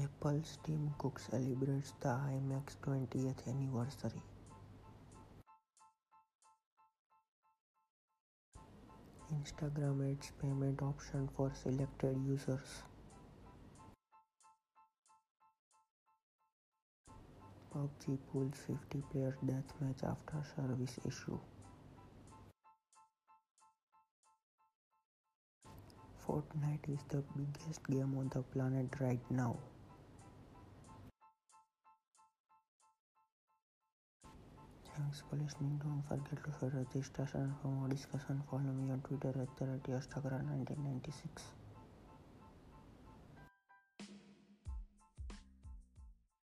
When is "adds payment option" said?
10.08-11.28